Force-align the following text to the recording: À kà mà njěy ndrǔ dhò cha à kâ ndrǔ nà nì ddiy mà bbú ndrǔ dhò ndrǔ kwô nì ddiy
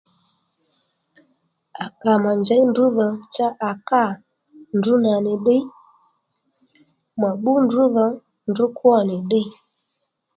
À 1.83 1.85
kà 2.01 2.13
mà 2.23 2.31
njěy 2.41 2.63
ndrǔ 2.69 2.85
dhò 2.97 3.07
cha 3.35 3.47
à 3.69 3.71
kâ 3.89 4.03
ndrǔ 4.77 4.93
nà 5.05 5.13
nì 5.25 5.33
ddiy 5.39 5.63
mà 7.21 7.29
bbú 7.35 7.51
ndrǔ 7.65 7.81
dhò 7.95 8.05
ndrǔ 8.49 8.65
kwô 8.77 8.95
nì 9.09 9.15
ddiy 9.23 9.47